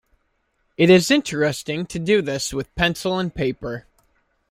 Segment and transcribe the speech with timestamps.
[0.77, 3.85] It is interesting to do this with pencil and paper.